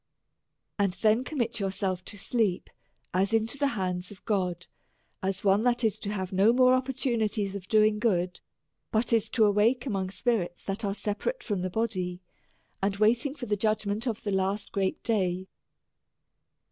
And 0.79 0.93
then 0.93 1.23
commit 1.23 1.59
yourself 1.59 2.03
to 2.05 2.17
sleep, 2.17 2.71
as 3.13 3.33
into 3.33 3.59
the 3.59 3.67
hands 3.77 4.09
of 4.09 4.25
God; 4.25 4.65
as 5.21 5.43
one 5.43 5.61
that 5.65 5.83
is 5.83 5.99
to 5.99 6.11
have 6.11 6.33
no 6.33 6.51
more 6.51 6.73
opportunities 6.73 7.55
of 7.55 7.67
doing 7.67 7.99
good; 7.99 8.39
but 8.91 9.13
is 9.13 9.29
to 9.29 9.45
awake 9.45 9.85
amongst 9.85 10.17
spirits 10.17 10.63
that 10.63 10.83
are 10.83 10.95
separate 10.95 11.43
from 11.43 11.61
the 11.61 11.69
body, 11.69 12.19
and 12.81 12.95
waiting 12.97 13.35
for 13.35 13.45
the 13.45 13.55
judgment 13.55 14.07
of 14.07 14.23
the 14.23 14.31
last 14.31 14.71
great 14.71 15.03
day. 15.03 15.45